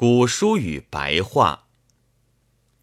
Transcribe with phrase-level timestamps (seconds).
[0.00, 1.66] 古书与白话。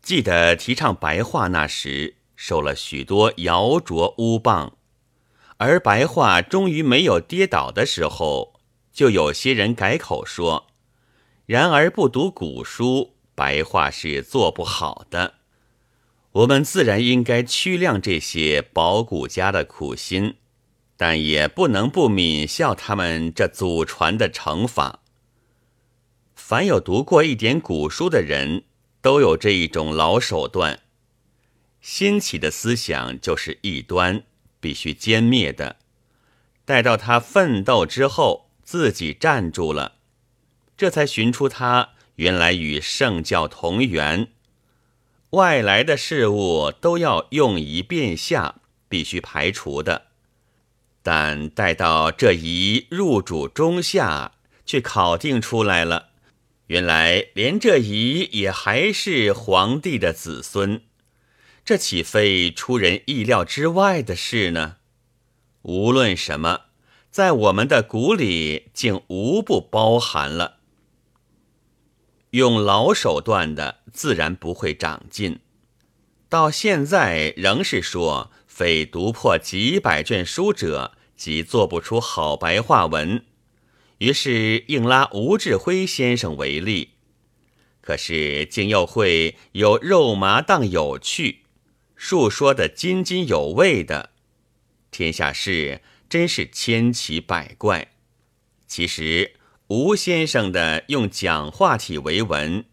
[0.03, 4.73] 记得提倡白话那时，受了许多摇啄污谤，
[5.57, 8.59] 而白话终于没有跌倒的时候，
[8.93, 10.67] 就有些人改口说
[11.47, 15.37] ：“然而不读古书，白话是做不好的。”
[16.33, 20.35] 我们自然应该屈谅这些保古家的苦心，
[20.95, 24.99] 但也不能不泯笑他们这祖传的成法。
[26.49, 28.63] 凡有读过一点古书的人，
[29.01, 30.79] 都有这一种老手段。
[31.81, 34.23] 新起的思想就是异端，
[34.61, 35.75] 必须歼灭的。
[36.63, 39.95] 待到他奋斗之后，自己站住了，
[40.77, 44.29] 这才寻出他原来与圣教同源。
[45.31, 50.03] 外来的事物都要用一变下，必须排除的。
[51.03, 54.31] 但待到这一入主中下，
[54.65, 56.06] 却考定出来了，
[56.67, 60.81] 原来连这夷也还是皇帝的子孙，
[61.63, 64.77] 这岂非出人意料之外的事呢？
[65.61, 66.65] 无论什么，
[67.09, 70.57] 在我们的骨里竟无不包含了。
[72.31, 75.39] 用老手段的，自然不会长进。
[76.27, 83.23] 到现在仍是说，非读破几百卷书者，即做不出好白话文。
[83.99, 86.91] 于是硬拉吴志辉先生为例，
[87.81, 91.43] 可是竟又会有肉麻当有趣，
[91.95, 94.11] 述说的津津有味的。
[94.91, 97.93] 天下事真是千奇百怪。
[98.67, 99.33] 其实。
[99.69, 102.63] 吴先生的用讲话体为文，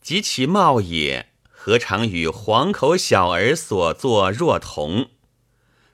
[0.00, 5.10] 及其貌也，何尝与黄口小儿所作若同？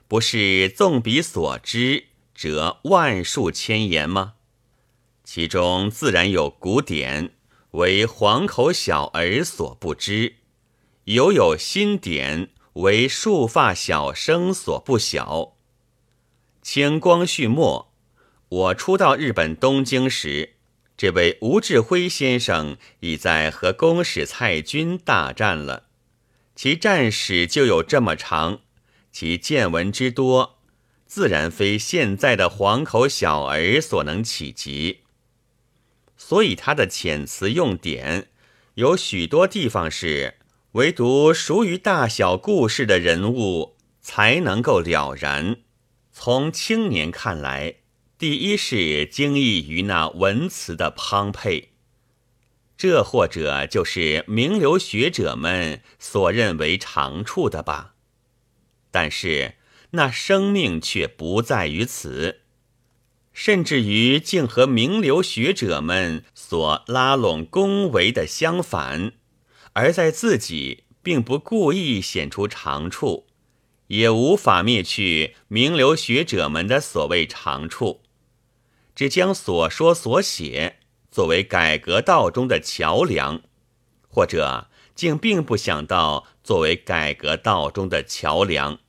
[0.07, 4.35] 不是纵笔所知，则万数千言吗？
[5.29, 7.31] 其中自然有古典，
[7.71, 10.35] 为黄口小儿所不知；
[11.03, 15.57] 犹有新典，为束发小生所不晓。
[16.61, 17.91] 清光绪末。
[18.47, 20.53] 我初到日本东京时，
[20.95, 25.87] 这位吴志辉先生已在和公使蔡军大战了。
[26.55, 28.61] 其战史就有这么长，
[29.11, 30.59] 其见闻之多，
[31.05, 35.01] 自然非现在的黄口小儿所能企及。
[36.17, 38.27] 所以他的遣词用典，
[38.73, 40.35] 有许多地方是
[40.73, 45.57] 唯独熟于大小故事的人物才能够了然。
[46.11, 47.75] 从青年看来。
[48.19, 51.73] 第一是惊异于那文辞的滂沛，
[52.75, 57.93] 这或者就是名流学者们所认为长处的吧。
[58.89, 59.57] 但是
[59.91, 62.41] 那生命却不在于此，
[63.37, 69.13] 甚至于竟和名流学者们所拉拢恭维的相反，
[69.73, 73.27] 而在自己并不故意显出长处，
[73.89, 78.01] 也无法灭去名流学者们的所谓长处。
[78.95, 80.79] 只将所说所写
[81.11, 83.43] 作为改革道中的桥梁，
[84.09, 88.79] 或者竟并不想到作为改革道中的桥梁。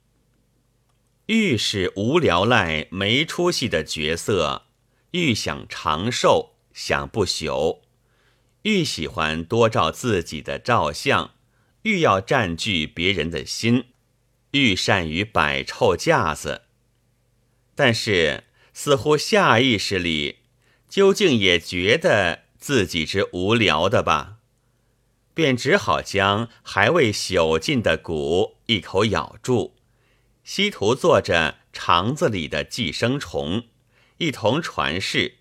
[1.29, 4.67] 愈是无聊赖没出息的角色，
[5.13, 7.79] 愈想长寿想不朽，
[8.63, 11.33] 愈喜欢多照自己的照相，
[11.83, 13.87] 愈要占据别人的心，
[14.51, 16.63] 愈善于摆臭架子。
[17.75, 18.45] 但是。
[18.75, 20.37] 似乎下意识里，
[20.89, 24.37] 究竟也觉得自己是无聊的吧，
[25.35, 29.75] 便只好将还未朽尽的骨一口咬住，
[30.49, 33.65] 西图做着肠子里的寄生虫，
[34.17, 35.35] 一同传世，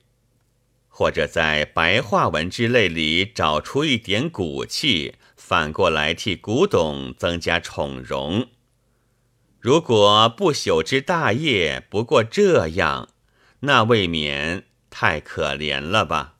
[0.89, 8.49] 或者在白话文之类里找出一点骨气，反过来替古董增加宠荣。
[9.61, 13.07] 如果不朽之大业不过这样。
[13.61, 16.35] 那未免太可怜了吧！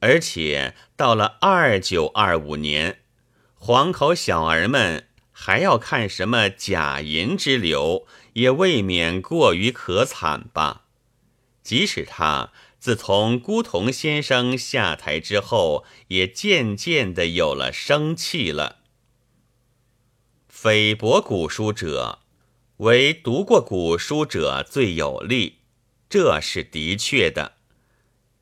[0.00, 3.00] 而且到了二九二五年，
[3.54, 5.07] 黄口小儿们
[5.40, 10.86] 还要看什么假银之流，也未免过于可惨吧。
[11.62, 18.78] 即使他自从孤童先生下台之后，也渐渐的有了生气了。
[20.48, 22.18] 菲薄古书者，
[22.78, 25.58] 唯读过古书者最有利。
[26.10, 27.52] 这是的确的，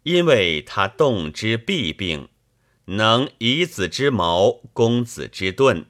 [0.05, 2.31] 因为他动之弊病，
[2.87, 5.85] 能以子之矛攻子之盾。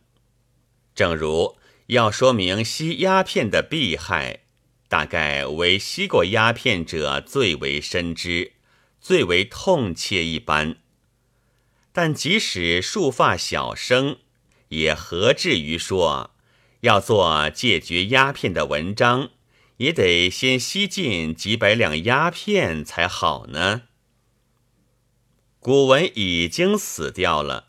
[0.97, 1.57] 正如
[1.89, 4.41] 要说明吸鸦片的弊害，
[4.89, 8.55] 大概为吸过鸦片者最为深知，
[8.99, 10.79] 最为痛切一般。
[11.93, 14.19] 但即使束发小生，
[14.69, 16.31] 也何至于说
[16.81, 19.31] 要做戒绝鸦片的文章，
[19.77, 23.83] 也得先吸进几百两鸦片才好呢？
[25.61, 27.69] 古文已经死掉了，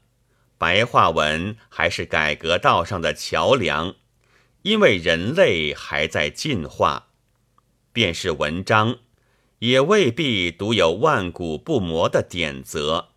[0.58, 3.96] 白话文还是改革道上的桥梁，
[4.64, 7.10] 因为人类还在进化，
[7.94, 8.98] 便是文章，
[9.60, 13.10] 也未必独有万古不磨的典则。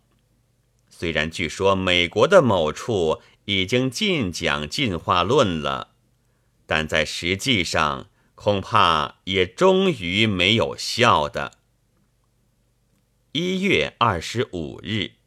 [0.89, 5.93] 虽然据说美国的某处已经禁讲进化论了，
[6.67, 11.53] 但在实际上恐怕也终于没有效的。
[13.31, 15.20] 一月二十五日。